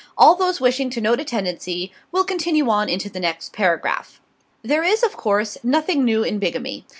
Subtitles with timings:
[0.17, 4.19] All those wishing to note a tendency will continue on into the next paragraph.
[4.63, 6.87] There is, of course, nothing new in bigamy.